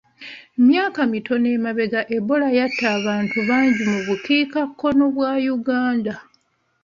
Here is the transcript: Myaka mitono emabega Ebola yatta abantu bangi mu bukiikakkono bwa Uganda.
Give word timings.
Myaka 0.67 1.01
mitono 1.11 1.47
emabega 1.57 2.01
Ebola 2.17 2.47
yatta 2.57 2.85
abantu 2.97 3.37
bangi 3.49 3.83
mu 3.91 3.99
bukiikakkono 4.07 5.05
bwa 5.15 5.31
Uganda. 5.55 6.13